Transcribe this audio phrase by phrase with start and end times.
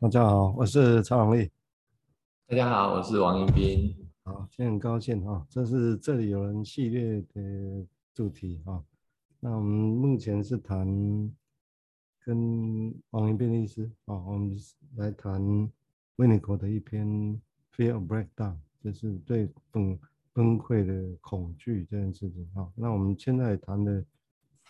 [0.00, 1.50] 大家好，我是曹永利。
[2.46, 3.94] 大家好，我是王迎宾。
[4.22, 8.82] 好，今天很高兴哈，这是这里有人系列的主题哈。
[9.40, 10.86] 那我们目前是谈
[12.24, 14.58] 跟王迎宾律师啊，我们
[14.96, 15.38] 来谈
[16.16, 17.06] Winnicott 的一篇
[17.76, 19.98] Fear of Breakdown，就是对崩
[20.32, 22.72] 崩溃的恐惧这件事情哈。
[22.74, 24.02] 那我们现在谈的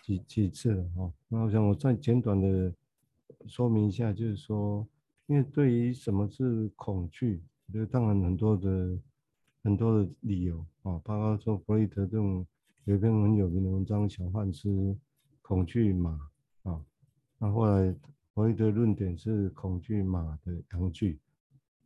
[0.03, 1.09] 几几次了哈。
[1.29, 2.73] 那我想我再简短的
[3.47, 4.85] 说明一下，就是说，
[5.31, 8.99] 因为对于什么是恐惧，我觉得当然很多的
[9.63, 12.45] 很多的理由啊，包括说弗洛伊德这种
[12.83, 14.93] 有一篇很有名的文章《小汉斯
[15.41, 16.19] 恐惧马》
[16.69, 16.83] 啊，
[17.37, 17.93] 那后来
[18.33, 21.17] 弗洛伊德论点是恐惧马的阳具，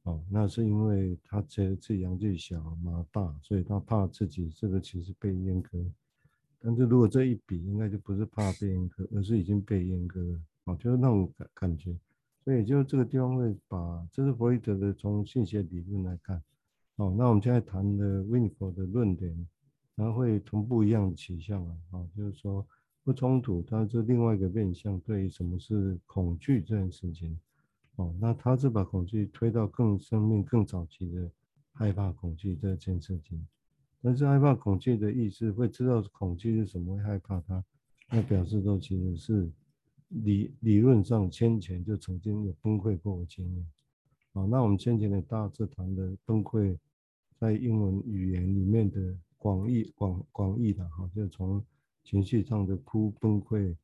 [0.02, 5.78] 哦，那是因为他觉得自己阳具小马大，所以他怕自己这个其实被阉割，
[6.58, 10.40] 但是如果这一比，应该就不是怕被阉割，而是已经被阉割了。
[10.64, 11.96] 哦，就是那种感感觉，
[12.46, 16.38] 所以就这个地方会把，这是弗洛伊德的从性学理论来看，
[16.98, 19.36] 哦，那我们现在谈的 Winnicott 的论点，
[19.96, 22.64] 然后会同步一样的取向啊，哦，就是说
[23.04, 27.36] 不冲突，它是另外一个面向，对于什么是恐惧这件事情，
[27.96, 31.28] 哦，那他是把恐惧推到更生命、更早期的
[31.74, 33.44] 害怕恐惧这件事情，
[34.04, 37.66] 但是害怕恐惧的意思，会知道恐惧是什么，会害怕它，
[38.12, 39.52] 那表示说其实是。
[40.24, 43.66] 理理论上，先前就曾经有崩溃过的经验。
[44.34, 46.78] 啊，那我们先前的大致谈的崩溃，
[47.40, 51.64] 在英文语言里面的广义广广义的哈，就从
[52.04, 53.76] 情绪上的哭崩溃，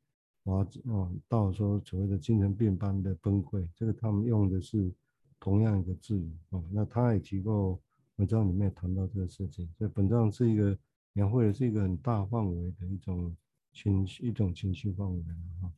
[0.44, 0.60] 啊
[0.92, 4.92] 啊，到说所谓的精神病般的崩溃，这个他们用的是
[5.40, 6.62] 同样一个字语啊。
[6.70, 7.80] 那他也提过
[8.16, 10.76] 文章里面谈到这个事情，所以本章是一个
[11.14, 13.34] 描绘的是一个很大范围的一种
[13.72, 15.22] 情绪一种情绪范围
[15.62, 15.72] 哈。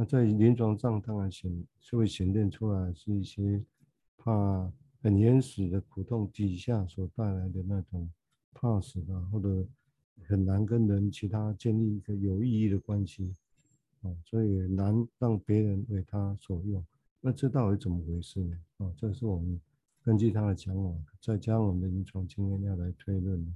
[0.00, 3.62] 那在临床上，当然显是会显现出来是一些
[4.16, 8.10] 怕很原始的苦痛底下所带来的那种
[8.54, 9.62] 怕死的，或者
[10.22, 13.34] 很难跟人其他建立一个有意义的关系，
[14.00, 16.82] 啊，所以难让别人为他所用。
[17.20, 18.58] 那这到底怎么回事呢？
[18.78, 19.60] 啊，这是我们
[20.02, 23.52] 根据他的讲法，再加上我们的临床经验要来推论的。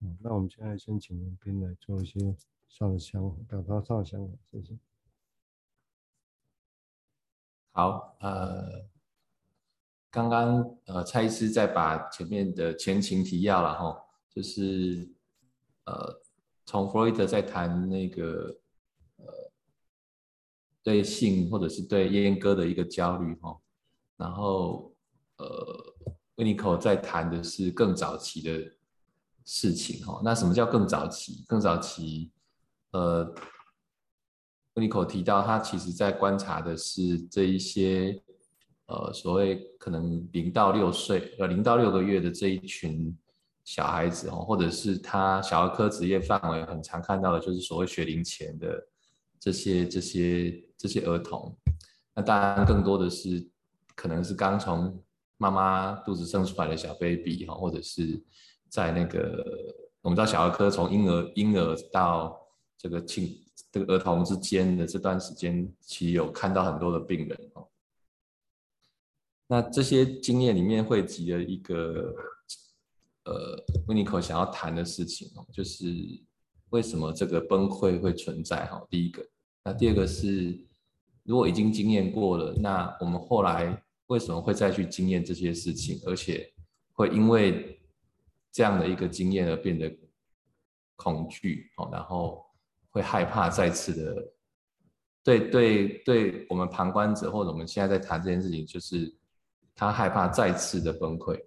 [0.00, 2.34] 啊，那我们现在先请迎宾来做一些
[2.66, 4.76] 上的想法，表达上的想法，谢谢。
[7.76, 8.86] 好，呃，
[10.10, 15.06] 刚刚呃蔡医师在把前面的前情提要了哈，就是
[15.84, 16.18] 呃
[16.64, 18.58] 从弗洛伊德在谈那个
[19.16, 19.26] 呃
[20.82, 23.54] 对性或者是对阉割的一个焦虑哈，
[24.16, 24.90] 然后
[25.36, 25.94] 呃
[26.36, 28.72] 温尼口在谈的是更早期的
[29.44, 31.44] 事情哈，那什么叫更早期？
[31.46, 32.32] 更早期
[32.92, 33.34] 呃。
[34.76, 38.22] 温尼口提到，他其实在观察的是这一些，
[38.86, 43.16] 呃，所谓可能零到六岁，呃，零到六个月的这一群
[43.64, 48.86] 小孩子哦，或者是他小儿科职业范围很常看到的，就是所谓学龄前的
[49.40, 51.56] 这些这些这些儿童。
[52.14, 53.48] 那当然更多的是
[53.94, 55.02] 可能是刚从
[55.38, 58.22] 妈妈肚子生出来的小 baby 哈，或者是
[58.68, 59.42] 在那个
[60.02, 62.38] 我们知道小儿科从婴儿婴儿到
[62.76, 63.26] 这个青。
[63.76, 67.68] 这个儿童之间的这段时间，其实有看到很多的病人哦。
[69.46, 72.14] 那这些经验里面汇集了一个，
[73.24, 75.94] 呃，温尼口想要谈的事情哦，就是
[76.70, 78.82] 为什么这个崩溃会存在哈？
[78.88, 79.22] 第一个，
[79.62, 80.58] 那第二个是，
[81.24, 86.50] 如果已经经验过了，那我们后来为什么会再去经验这些事情，而且
[86.94, 87.78] 会因为
[88.50, 89.94] 这样的一个经验而变得
[90.94, 92.45] 恐惧哦，然后。
[92.96, 94.32] 会害怕再次的，
[95.22, 99.14] 对对对，我们旁观者或者我们现在在谈这件事情，就是
[99.74, 101.38] 他害怕再次的崩溃。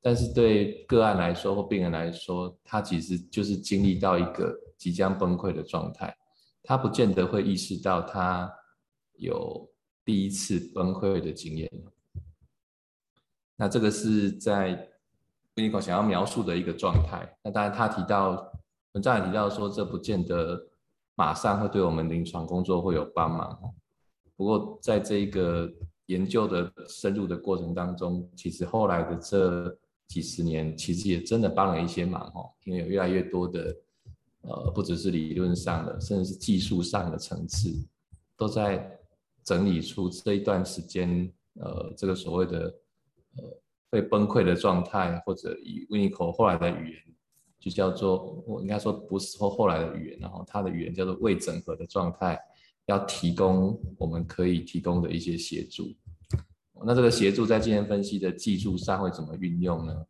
[0.00, 6.16] 但是对个案来说或病人来说，他其实就是经历到一个即将崩溃的状态，
[6.62, 8.48] 他不见得会意识到他
[9.14, 9.68] 有
[10.04, 11.68] 第一次崩溃的经验。
[13.56, 14.68] 那这个是在
[15.56, 17.36] 温尼口想要描述的一个状态。
[17.42, 18.48] 那当然他提到。
[18.94, 20.66] 文章也提到说，这不见得
[21.18, 23.74] 马上会对我们临床工作会有帮忙。
[24.36, 25.68] 不过，在这一个
[26.06, 29.76] 研究的深入的过程当中，其实后来的这
[30.06, 32.48] 几十年，其实也真的帮了一些忙哦。
[32.62, 33.76] 因为有越来越多的，
[34.42, 37.74] 呃，不只是理论上的，甚至是技术上的层次，
[38.36, 38.88] 都在
[39.42, 42.72] 整理出这一段时间，呃，这个所谓的
[43.38, 43.60] 呃
[43.90, 47.02] 被崩溃的状态，或者以温尼口后来的语言。
[47.70, 52.38] 叫做我应该说不是说后来的语言，然后他的语言叫做未整合的状态，
[52.86, 55.94] 要提供我们可以提供的一些协助。
[56.84, 60.06] 那这个协助在经验分析的技术上会怎么运用呢？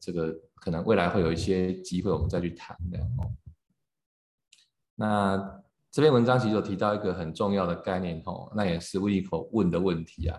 [0.00, 3.30] 这个可能未来会有一些机会，我们再去谈的哦。
[4.94, 10.38] 那这篇文章其实有提到一个很重要的概念哦，那也是 Vico 问的问题啊。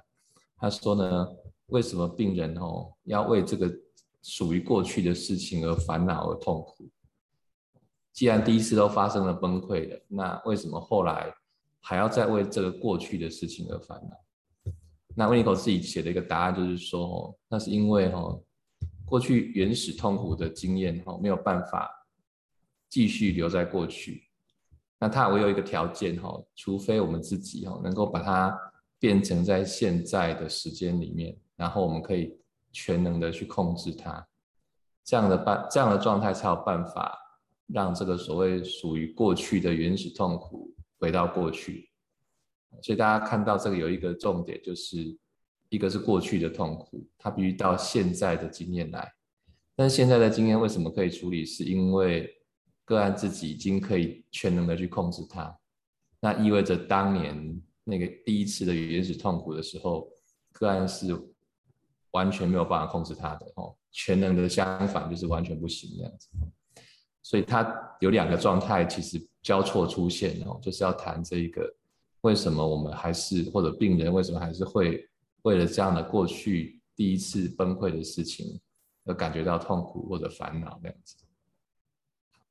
[0.57, 1.27] 他说呢，
[1.68, 3.69] 为什么病人哦要为这个
[4.21, 6.89] 属于过去的事情而烦恼而痛苦？
[8.13, 11.33] 既然第一次都发生了崩溃了，那为什么后来
[11.79, 14.73] 还要再为这个过去的事情而烦恼？
[15.15, 18.41] 那 Winiko 自己写的一个答案就是说哦，那是因为哦。
[19.03, 21.91] 过去原始痛苦的经验哈，没有办法
[22.88, 24.23] 继续留在过去。
[24.97, 28.57] 那它唯有一个条件哈，除非我们自己哈能够把它
[29.00, 32.39] 变成在现在的时间里面，然后我们可以
[32.71, 34.27] 全能的去控制它，
[35.03, 37.18] 这样的办这样的状态才有办法
[37.68, 41.89] 让这个所谓属于过去的原始痛苦回到过去。
[42.81, 45.18] 所以大家看到这个有一个重点就是。
[45.73, 49.09] 一个是过去的痛苦，它必须到现在的经验来。
[49.73, 51.45] 但现在的经验为什么可以处理？
[51.45, 52.29] 是因为
[52.83, 55.57] 个案自己已经可以全能的去控制它。
[56.19, 60.09] 那意味着当年那个第一次的原始痛苦的时候，
[60.51, 61.07] 个案是
[62.12, 63.75] 完全没有办法控制它的哦。
[63.92, 66.30] 全能的相反就是完全不行这样子。
[67.22, 71.74] 所以它有两个状态其实交错出现哦，就是要谈这一个
[72.22, 75.08] 为什么我们还是或者病人为什么还是会。
[75.44, 78.62] 为了这样的过去第一次崩溃的事情
[79.06, 81.16] 而感觉到痛苦或者烦恼这样子，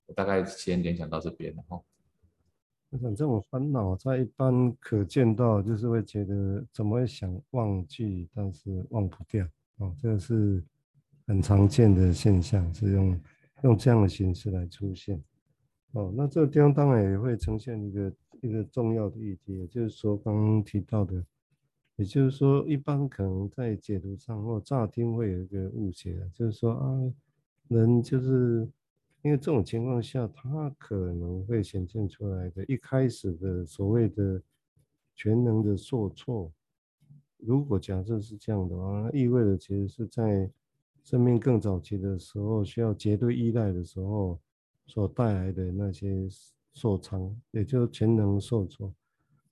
[0.06, 1.84] 我大概先联想到这边然后。
[2.90, 9.46] 我想这种烦恼在一般可见到，就是会觉得怎么会想忘记，但是忘不掉
[9.78, 10.62] 哦，这个是
[11.26, 13.20] 很常见的现象，是用
[13.62, 15.22] 用这样的形式来出现
[15.92, 16.12] 哦。
[16.16, 21.24] 那这个地方当然也会呈现一个一个重要的议题，也就是说刚刚提到的。
[21.96, 27.12] 也就是说，一般可能在解读上或乍听会有一个误解，就是说啊，
[27.68, 28.66] 人就是
[29.22, 34.42] 因为这种情况下，他可能会显现出来的，一开始的所谓的
[35.14, 36.50] 全能的受挫，
[37.36, 40.50] 如果假设是这样的话，那意味着其实是在
[41.02, 44.40] 生命更早期的时候，需要绝对依赖的时候
[44.86, 46.26] 所带来的那些
[46.72, 48.92] 受伤，也就是全能受挫。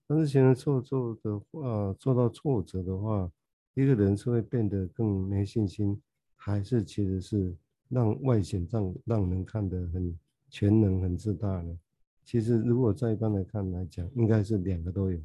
[0.06, 3.30] 但是全能受挫的话，受到挫折的话，
[3.74, 6.00] 一个人是会变得更没信心，
[6.36, 7.54] 还是其实是
[7.88, 10.18] 让外显让让人看得很
[10.50, 11.78] 全能、很自大呢？
[12.24, 15.18] 其实如果在一般来看来讲，应该是两个都有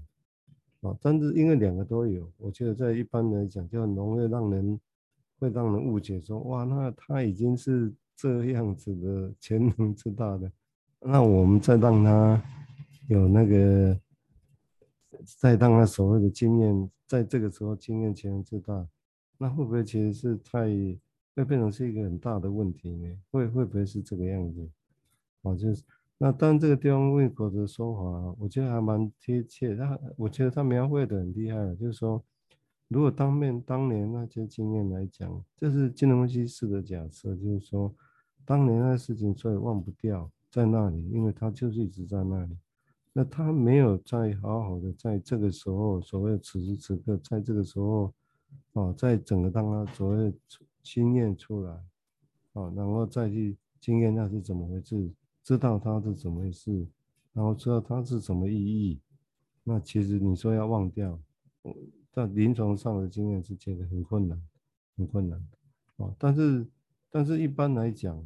[0.81, 0.97] 啊。
[1.01, 4.79] 但是因为两个都有，我觉得在一般来讲就很容易让人
[5.39, 10.51] 会让人误解说，哇，那他已经是这样子的全能自大的，
[10.99, 12.41] 那我们再让他
[13.07, 13.99] 有那个。
[15.39, 18.85] 再当他所谓的经验，在这个时候经验全能自大，
[19.37, 20.67] 那会不会其实是太
[21.35, 23.17] 会变成是一个很大的问题呢？
[23.31, 24.69] 会会不会是这个样子？
[25.41, 25.83] 哦，就是
[26.17, 29.75] 那当然这个地方 Winnicott 的说法，我觉得还蛮贴切。
[29.75, 32.23] 他我觉得他描绘的很厉害，就是说，
[32.87, 37.93] 如果当面当年那些经验来讲，这是金融分析式的假设，就是说，
[38.45, 42.55] 当年那事情所以忘不掉在那里，因为他就是一直在那里。
[43.11, 48.13] 那他没有在好好的在这个时候，所谓此时此刻，在这个时候，
[48.73, 50.33] 哦，在整个当他所谓
[50.83, 51.83] 经验出来，
[52.51, 55.09] 哦，然后再去经验那是怎么回事，
[55.41, 56.85] 知道它是怎么回事，
[57.33, 58.99] 然后知道它是什么意义。
[59.63, 61.19] 那其实你说要忘掉，
[62.11, 64.39] 在临床上的经验是觉得很困难，
[64.97, 65.39] 很困难
[65.97, 66.67] 啊，但是
[67.09, 68.23] 但是一般来讲，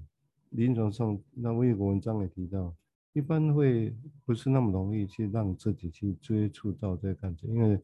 [0.50, 2.76] 临床上那我有个文章也提到。
[3.14, 3.96] 一般会
[4.26, 7.82] 不是那么容易去让自己去接触到这感觉，因为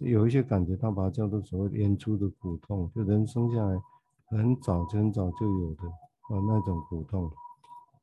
[0.00, 3.80] 有一些感觉，他把它叫做所谓原初的苦痛，就人生下来
[4.36, 7.30] 很早很早就有的啊那种苦痛，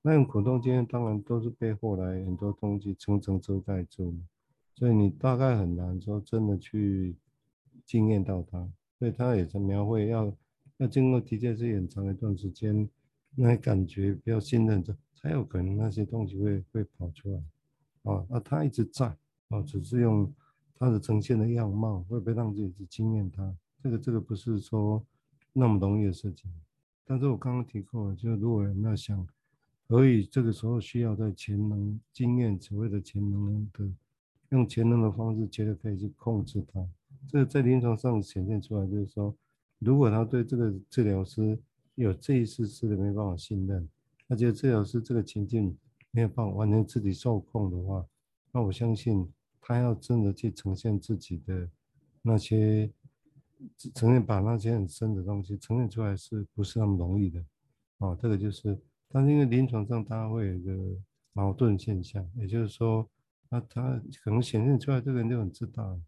[0.01, 4.13] 那种苦痛经验当然都是被后来很多东西层层遮盖住，
[4.75, 7.15] 所以你大概很难说真的去
[7.85, 10.33] 经验到它，所以他也是描绘要
[10.77, 12.89] 要经过的确是很长一段时间，
[13.35, 14.95] 那感觉比较信任着。
[15.21, 19.05] 才有可能那些东西会会跑出来，啊，那他一直在，
[19.49, 20.33] 啊，只是用
[20.73, 23.55] 他的呈现的样貌，会不会让自己去经验他？
[23.83, 25.05] 这个这个不是说
[25.53, 26.51] 那么容易的事情。
[27.05, 29.27] 但是我刚刚提过了，就如果有没有想，
[29.87, 33.89] 可以这个时候需要在潜能经验所谓的潜能的，
[34.49, 36.87] 用潜能的方式，觉得可以去控制他。
[37.27, 39.35] 这在临床上显现出来，就是说，
[39.79, 41.59] 如果他对这个治疗师
[41.95, 43.87] 有这一次次的没办法信任。
[44.29, 45.77] 而且治疗师这个情境
[46.11, 48.05] 没有办法完全自己受控的话，
[48.53, 49.29] 那我相信
[49.59, 51.69] 他要真的去呈现自己的
[52.21, 52.89] 那些
[53.95, 57.43] 呈现把那些很深的东西呈现出来是不是那么容易的？
[57.99, 60.73] 哦，这个就是，但是因为临床上它会有一个
[61.33, 63.07] 矛盾现象，也就是说，
[63.49, 65.99] 那他可能显现出来这个人就很自大，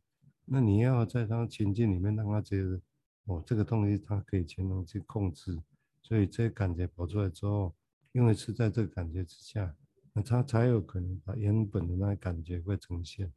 [0.46, 2.82] 那你要在他情境里面让他觉得，
[3.26, 5.58] 哦，这个东西他可以全能去控制，
[6.02, 7.74] 所以这个感觉跑出来之后，
[8.12, 9.76] 因为是在这个感觉之下，
[10.14, 13.32] 那他才有可能把原本的那感觉会呈现。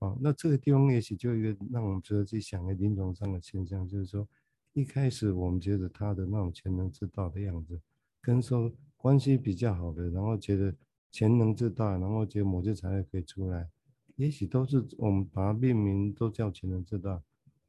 [0.00, 4.26] 哦，那这个地方也许就一个让我们值得去想的临床上的现象，就是说，
[4.72, 7.80] 一开始我们觉得他的那种全能自大的样子，
[8.20, 10.72] 跟说关系比较好的，然后觉得
[11.10, 13.68] 全能自大，然后觉得某些材料可以出来，
[14.14, 17.20] 也许都是我们把它命名都叫全能自大，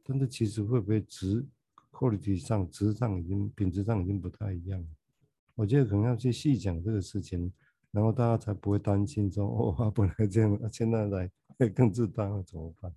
[0.04, 1.44] 但是其实会不会质
[1.92, 4.86] quality 上质上已经品质上已经不太一样，
[5.56, 7.52] 我觉得可能要去细讲这个事情，
[7.92, 11.30] 然后大家才不会担心说哦，他本来这样，现在来。
[11.58, 12.90] 会更自大了怎么办？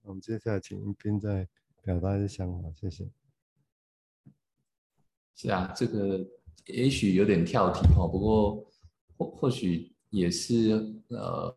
[0.00, 1.46] 我们接下来请一斌再
[1.82, 3.06] 表达一下想法，谢谢。
[5.34, 6.26] 是啊，这个
[6.64, 8.66] 也许有点跳题哈，不过
[9.18, 10.70] 或或许也是
[11.08, 11.52] 呃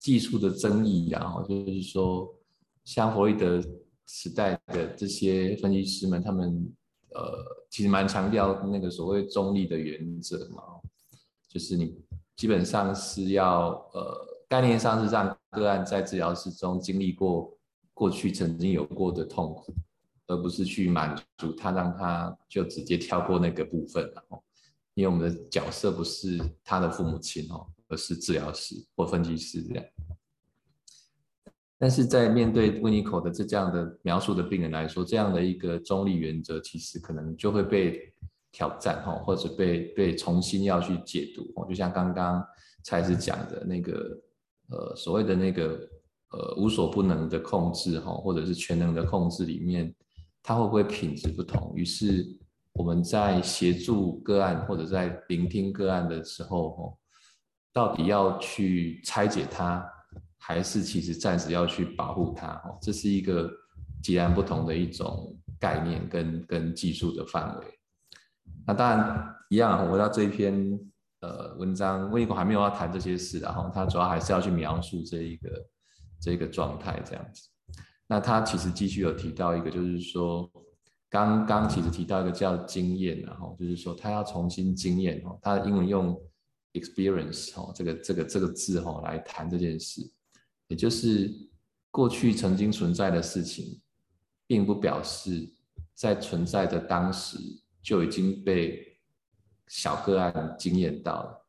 [0.00, 2.34] 技术的争议，然后就是说，
[2.82, 3.62] 像弗洛伊德
[4.06, 6.74] 时代的这些分析师们，他们
[7.10, 10.64] 呃其实蛮强调那个所谓中立的原则嘛，
[11.52, 11.94] 就是你
[12.36, 14.32] 基本上是要呃。
[14.52, 17.58] 概念上是让个案在治疗室中经历过
[17.94, 19.74] 过去曾经有过的痛苦，
[20.26, 24.44] 而不是去满足他，让他就直接跳过那个部分然后。
[24.92, 29.84] 因为我们的角色不是他的父母亲哦，而是治疗师或分析师这样。
[31.78, 38.11] 但是在面对温尼口的这这样的描述的病人来说，这样的一个中立原则其实可能就会被
[38.52, 41.66] 挑战哈，或者被被重新要去解读哦。
[41.68, 42.46] 就像刚刚
[42.84, 44.16] 蔡医师讲的那个。
[44.70, 45.86] 呃，所谓的那个
[46.30, 49.94] 呃无所不能的控制哈，或者是全能的控制里面，
[50.42, 51.74] 它会不会品质不同？
[51.76, 52.26] 于是
[52.72, 56.94] 我们在协助个案或者在聆听个案的时候，哈，
[57.70, 59.84] 到底要去拆解它，
[60.38, 62.46] 还是其实暂时要去保护它？
[62.46, 63.50] 哈，这是一个
[64.02, 67.66] 截然不同的一种概念跟跟技术的范围。
[68.66, 70.78] 那当然一样，回到这一篇。
[71.24, 75.66] 呃，文章温尼口还没有要谈这些事，然后他主要还是要去描述这一个
[76.20, 77.48] 这个状态这样子。
[78.08, 80.50] 那他其实继续有提到一个，就是说
[81.08, 86.20] 刚刚其实提到一个叫经验，然后就是说他要重新经验哦，他英文用
[86.72, 90.00] experience 哦，这个这个这个字哈来谈这件事，
[90.66, 91.30] 也就是
[91.92, 93.80] 过去曾经存在的事情，
[94.48, 95.54] 并不表示
[95.94, 97.38] 在存在的当时
[97.82, 98.90] 就已经被。
[99.68, 101.46] 小个案惊艳到了，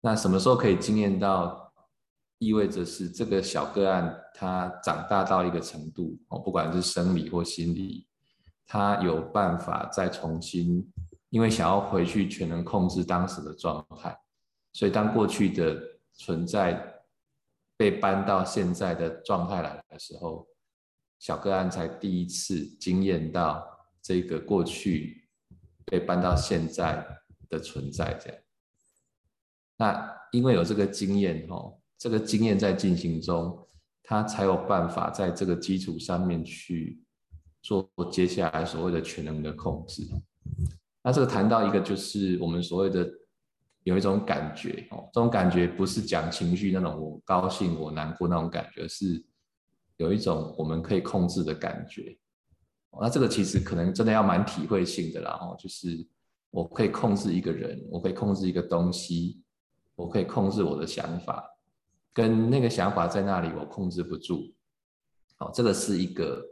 [0.00, 1.72] 那什么时候可以惊艳到？
[2.38, 8.06] 意味着是这个小个案他长大到一个程度哦，不管是生理或心理，
[8.64, 10.88] 他有办法再重新，
[11.30, 14.16] 因为想要回去全能控制当时的状态，
[14.72, 15.76] 所以当过去的
[16.12, 17.02] 存在
[17.76, 20.46] 被搬到现在的状态来的时候，
[21.18, 23.66] 小个案才第一次惊艳到
[24.08, 25.16] 这个过去。
[25.90, 27.02] 被搬到现在
[27.48, 28.38] 的存在这样，
[29.78, 33.66] 那因为有这个经验哦，这个经验在进行中，
[34.02, 37.02] 他才有办法在这个基础上面去
[37.62, 40.06] 做接下来所谓的全能的控制。
[41.02, 43.10] 那这个谈到一个就是我们所谓的
[43.84, 49.24] 有一种感觉哦，这种感觉不是讲情绪那种我高兴我难过那种感觉，是
[49.96, 52.18] 有一种我们可以控制的感觉。
[53.00, 56.04] 那这个其实可能真的要蛮体会性的啦，哦，就是
[56.50, 59.40] 我可以控制一个人，我可以控制一个东西，
[59.94, 61.44] 我可以控制我的想法，
[62.12, 64.52] 跟那个想法在那里我控制不住，
[65.38, 66.42] 哦，这个是一个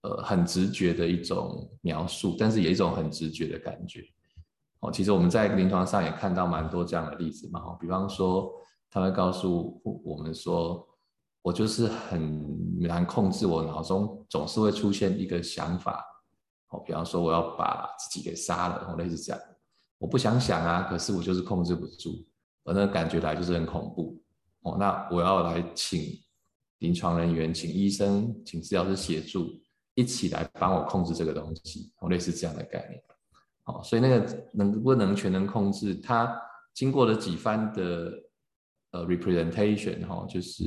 [0.00, 4.02] 呃很直觉的一种描述，但是也一种很直觉的感觉，
[4.80, 8.50] 哦，其实我们在临床上也看到蛮多这样的例子嘛，哦，比方说
[8.90, 10.88] 他会告诉我们说。
[11.42, 16.00] 我就是很难控制，我脑中总是会出现一个想法，
[16.68, 19.42] 哦，比方说我要把自己给杀了，哦，类似这样，
[19.98, 22.24] 我不想想啊，可是我就是控制不住，
[22.62, 24.22] 我那个感觉来就是很恐怖，
[24.60, 26.16] 哦，那我要来请
[26.78, 29.50] 临床人员、请医生、请治疗师协助，
[29.96, 33.02] 一起来帮我控制这个东西，哦，类似这样的概念，
[33.64, 36.40] 哦，所以那个能不能全能控制，它
[36.72, 38.12] 经过了几番的
[38.92, 40.62] 呃 representation，哈，就是。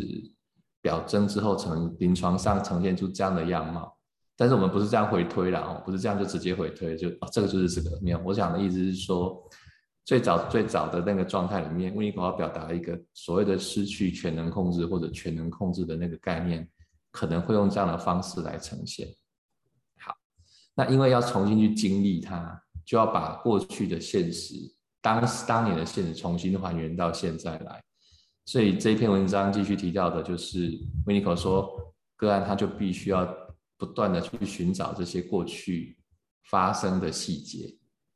[0.85, 3.91] 表征之后，呈临床上呈现出这样的样貌，
[4.37, 8.21] 但是我们不是这样回推了哦，不是这样就直接回推，就哦，这个就是这个没有。
[8.23, 9.35] 我想的意思是说，
[10.03, 16.69] 最早最早的那个状态里面，温尼口要表达一个所谓的失去全能控制或者全能控制的那个概念，
[17.09, 19.07] 可能会用这样的方式来呈现。
[19.99, 20.13] 好，
[20.75, 24.53] 那因为要重新去经历它，就要把过去的现实，
[25.01, 27.81] 当当年的现实重新还原到现在来。
[28.45, 30.71] 所以这篇文章继续提到的就是
[31.07, 31.67] 维尼科说，
[32.15, 33.27] 个案他就必须要
[33.75, 35.97] 不断的去寻找这些过去
[36.43, 37.75] 发生的细节，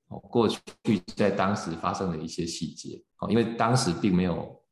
[0.09, 4.63] 哦，过去在当时发生的一些细节，哦，因为当时并没有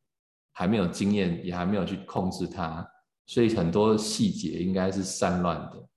[0.54, 2.88] 还没有经验，也还没有去控制它，
[3.26, 5.90] 所以很多细节应该是散乱的，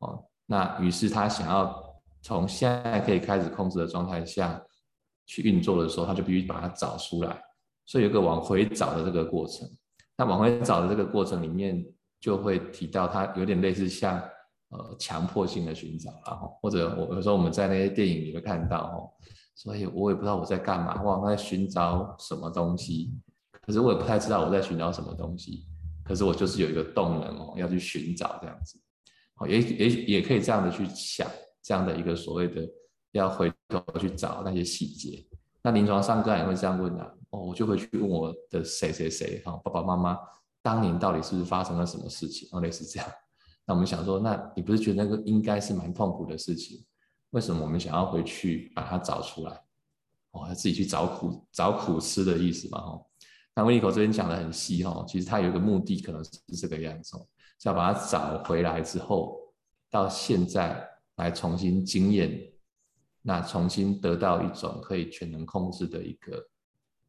[0.00, 1.74] 哦，那于是他想要
[2.20, 4.62] 从现在可以开始控制的状态下
[5.24, 7.42] 去运作的时候，他就必须把它找出来。
[7.86, 9.68] 所以有个往回找的这个过程，
[10.16, 11.84] 那往回找的这个过程里面，
[12.20, 14.18] 就会提到它有点类似像
[14.70, 18.96] 呃强迫性的寻找，然后或者我有时候我们在那些电影里面看到哦，
[19.54, 23.12] 所以我也不知道我在干嘛，我好在寻找什么东西，
[23.60, 25.66] 可是我也不太知道我在寻找什么东西，
[26.04, 28.80] 可是我就是有一个动能哦，要去寻找这样子，
[29.36, 31.28] 哦也也也可以这样的去想
[31.62, 32.66] 这样的一个所谓的
[33.12, 35.24] 要回头去找那些细节。
[35.66, 40.18] 那临床上个案也会这样问啊，哦，我就会去问我的谁谁谁，哈，爸爸妈妈
[40.60, 43.08] 当年到底是不是发生了什么事情，哦，类似这样。
[43.64, 46.84] 那我们想说，那你不是觉得那个应该是蛮痛苦的事情？
[47.30, 49.52] 为什么我们想要回去把它找出来？
[50.32, 53.00] 哦，要自己去找苦找苦吃的意思嘛，哈。
[53.54, 57.16] 那 Winnicott 这边讲的很细，哈，其实他有一个目的，可能是这个样子，
[57.58, 59.38] 是要把它找回来之后，
[59.90, 62.38] 到现在来重新经验。
[63.26, 66.48] 那重新得到一种可以全能控制的一个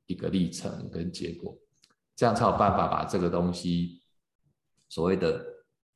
[0.05, 1.57] 一个历程跟结果，
[2.15, 4.01] 这样才有办法把这个东西
[4.87, 5.45] 所谓的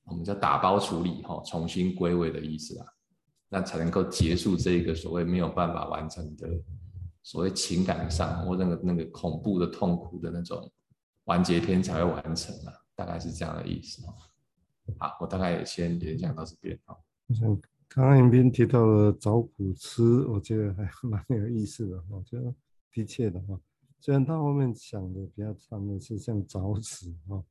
[0.03, 2.85] 我们叫打包处理哈，重新归位的意思啦，
[3.47, 6.49] 那才能够结束这个所谓没有办法完成的
[7.23, 10.69] 所谓情感上或那个那个恐怖的痛苦的那种
[11.23, 14.13] 完结篇才会完成啊，大概是这样的意思哈。
[14.97, 16.97] 好，我大概也先联想到这边哈。
[17.89, 22.03] 刚刚影片提到了找苦吃，我觉得还 蛮有意思的。
[22.09, 22.53] 我觉得
[22.91, 23.59] 的确的话，
[23.99, 27.43] 虽然他后面想的比较长的是像找死哈，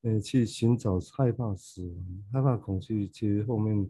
[0.00, 3.88] 呃，去寻找害怕死亡、害怕恐惧，其实后面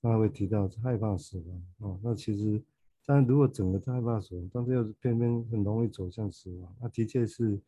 [0.00, 1.42] 他会提到害怕死
[1.78, 1.98] 亡啊。
[2.00, 2.62] 那其实，
[3.04, 7.60] 但如果整个害怕死亡，但是又偏偏很容易走向死亡，那的确是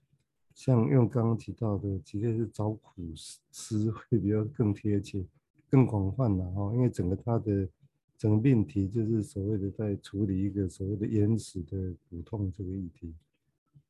[0.55, 3.13] 像用刚刚提到的，的确是找苦
[3.51, 5.27] 吃会比较更贴切。
[5.69, 7.69] 更广泛了哈，因为整个它的
[8.17, 13.13] 整个命题就是所谓的在处理一个所谓的原始的骨痛这个议题，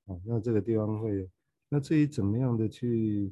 [0.07, 1.29] 啊，那这个地方会，
[1.69, 3.31] 那至于怎么样的去，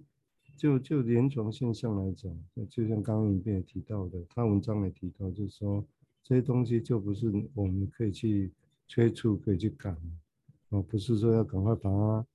[0.57, 2.30] 就就临床现象来讲，
[2.68, 5.85] 就像刚刚影片也提到的，他文章也提到，就是说
[6.22, 8.52] 这些东西就不是我们可以去
[8.87, 9.94] 催促，可以去赶，
[10.70, 12.26] 啊，不是说要赶快把它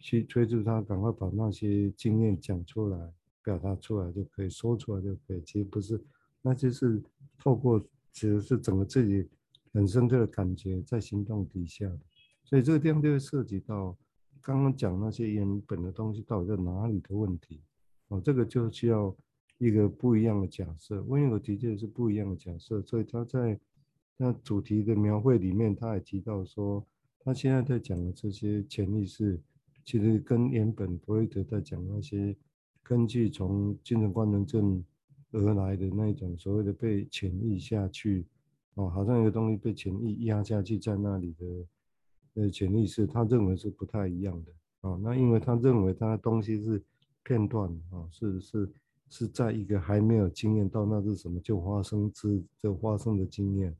[0.00, 3.12] 去催促他，赶快把那些经验讲出来。
[3.42, 6.00] 表达出来就可以说出来就可以，其实不是，
[6.40, 7.02] 那就是
[7.38, 7.80] 透过
[8.12, 9.28] 其实是整个自己
[9.72, 11.90] 很深刻的感觉在行动底下，
[12.44, 13.96] 所以这个地方就会涉及到
[14.40, 17.60] 刚刚讲那些原本的东西到底在哪里的问题，
[18.08, 19.14] 哦，这个就需要
[19.58, 23.58] 一个不一样的假设，温友的确是不一样的假设，所以他在
[24.16, 26.86] 那主题的描绘里面，他也提到说，
[27.18, 29.40] 他现在在讲的这些潜意识，
[29.84, 32.36] 其实跟原本弗洛伊德在讲那些。
[32.82, 34.84] 根据从精神官能症
[35.30, 38.26] 而来的那一种所谓的被潜抑下去，
[38.74, 41.66] 哦，好像一个东西被潜抑压下去在那里的
[42.42, 46.82] 呃潜意识，他认为是不太一样的，哦，那因为他认为他的东西是
[47.22, 48.70] 片段，啊，是是
[49.08, 53.74] 是在一个还没有经验到那是什么就发生之就发生的经验，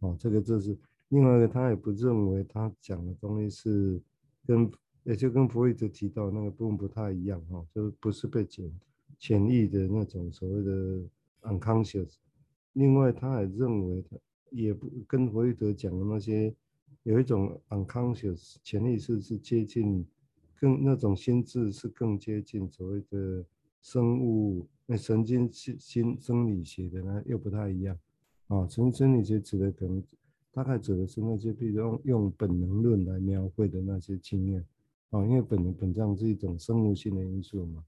[0.00, 0.76] 哦，这个这是
[1.10, 4.00] 另外一个，他也不认为他讲的东西是
[4.46, 4.70] 跟。
[5.08, 8.70] 也就跟弗洛伊德提到那个部分不太一样哈，就不是被潜
[9.18, 11.00] 潜意的那种所谓的
[11.44, 12.16] unconscious。
[12.74, 14.04] 另外，他也认为
[14.50, 16.54] 也不跟弗洛伊德讲的那些
[17.04, 20.04] 有一种 unconscious 潜意识是接近
[20.60, 23.42] 更那种心智是更接近所谓的
[23.80, 27.98] 生物那神经心心生理学的呢又不太一样
[28.48, 28.68] 啊。
[28.68, 30.04] 神经生理学指的可能
[30.52, 34.62] 大概指的是那些比如用用本能论来描绘的那些经验。
[35.10, 37.82] 啊，因为本本质是一种生物性的因素嘛，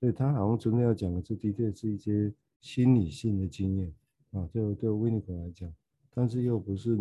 [0.00, 3.92] 所以他好像真的要讲的，这的确是一些心理性的经验
[4.30, 5.70] 啊，就对维尼狗来讲，
[6.14, 6.96] 但是又不是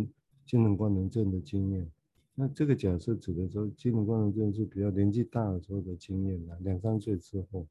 [0.46, 1.90] 精神官能症的经验。
[2.36, 7.66] 那这个假设指的说，精神官能症是比较年纪大的时候的经验啦，两三岁之后。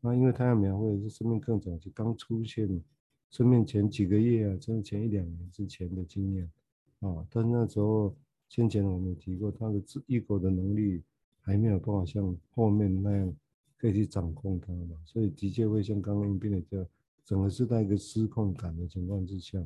[0.00, 2.82] 那因为他要描绘的是生命更早期刚出现，
[3.30, 6.50] 生命前几个月啊，甚至前一两年之前的经验
[6.98, 8.16] 啊，但那时候
[8.48, 11.04] 先前我们提过他的自 ego 的能力。
[11.50, 13.36] 还没有办法像后面那样
[13.76, 16.86] 可以去掌控它嘛，所以的确会像刚刚变的这样，
[17.24, 19.60] 整个是在一个失控感的情况之下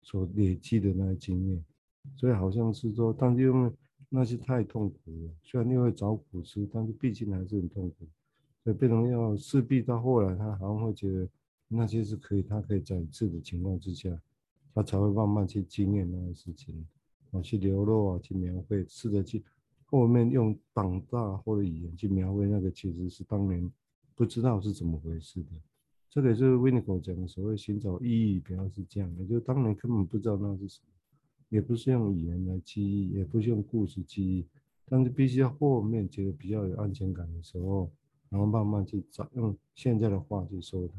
[0.00, 1.62] 所累积的那些经验，
[2.16, 3.70] 所以好像是说，但是因为
[4.08, 8.06] 那些太痛苦了，虽然你会找苦吃，但是毕竟还是很痛苦，
[8.64, 11.28] 所以变成要势必到后来，他好像会觉得
[11.68, 14.18] 那些是可以，他可以在一次的情况之下，
[14.72, 16.86] 他才会慢慢去经验那些事情，
[17.32, 19.44] 啊，去流露啊，去描绘，试着去。
[19.90, 23.72] 后面用绑大或者语言去描绘那个，其实是当年
[24.14, 25.50] 不知道是怎么回事的。
[26.10, 30.88] 这个也是 w i n n i c o 讲的所谓寻找意义，主要是这样的，就当年根本不知道那是什么，
[31.48, 34.44] 也不是用语言来记忆，也不是用故事记忆，
[34.84, 37.90] 但是必须要后面觉得比较有安全感的时候，
[38.28, 40.94] 然后慢慢去找用现在的话去说它。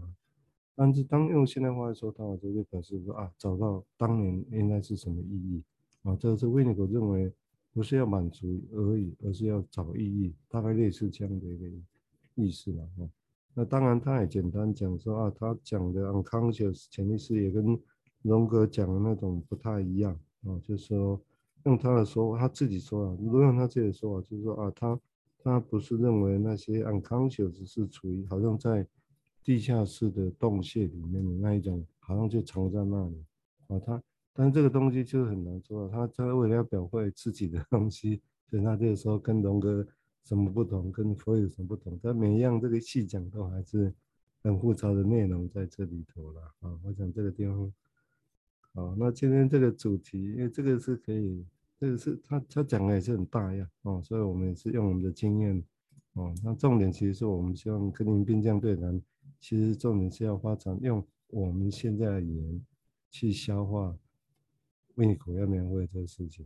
[0.76, 5.62] 但是当用现代话来说它的时候，就表示说啊，找到当年应该是什么意义
[6.02, 7.32] 啊，这个是 w i n n i c o 认为。
[7.72, 11.68] 不是要满足而已，而是要找意义，大概类似这样的一个
[12.36, 13.10] 意思吧哈。
[13.54, 17.80] 那当然，他也简单讲说啊，他讲的 unconscious 潜意识也跟
[18.24, 20.14] 荣格讲的那种不太一样
[20.46, 21.22] 啊，就是说
[21.66, 25.00] 用他的说法，他自己说啊，如果用他自己的说法，就是说啊，他
[25.44, 28.86] 他不是认为那些 unconscious 是处于好像在
[29.44, 33.24] 地下室的洞穴里面的那一种，好像就藏在那里
[33.68, 34.02] 啊，他。
[34.42, 39.86] 但这个东西就是很难做，他他为了要表会自己的东西，所以他就说跟龙哥
[40.24, 43.94] 什么不同，跟佛有什么不同，但每一样这个细讲都还是
[44.42, 46.80] 很复杂的内容在这里头了啊。
[46.86, 47.74] 我想这个地方，
[48.74, 51.46] 好，那今天这个主题，因为这个是可以，
[51.78, 55.62] 这个是他他讲的也是很大呀，哦，所以我们也是用我们的经验，
[56.14, 59.02] 哦，那重点其实是我们希望跟林彬这样对谈，
[59.42, 62.66] 其实重点是要发展用我们现在的语言
[63.12, 63.94] 去消化。
[64.96, 66.46] 维尼口要描绘这个事情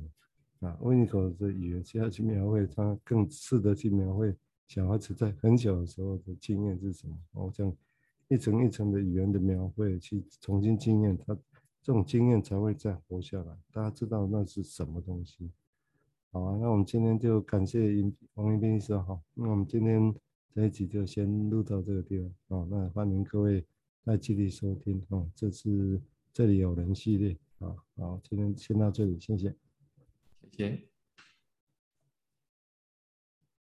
[0.59, 4.35] 啊，维尼口的语言需要去描绘，他更适合去描绘
[4.67, 7.17] 小孩子在很小的时候的经验是什么。
[7.33, 7.75] 我想
[8.29, 11.35] 一层一层的语言的描绘，去重新经验他
[11.81, 13.57] 这种经验才会再活下来。
[13.71, 15.51] 大家知道那是什么东西？
[16.31, 17.93] 好啊，那我们今天就感谢
[18.35, 19.19] 王一斌医生哈。
[19.33, 20.15] 那我们今天
[20.55, 22.67] 这一集就先录到这个地方啊。
[22.71, 23.65] 那欢迎各位
[24.05, 25.27] 再继续收听啊。
[25.35, 26.01] 这是
[26.31, 27.37] 这里有人系列。
[27.63, 29.55] 啊，好，今天先到这里，谢谢，
[30.51, 30.92] 谢谢。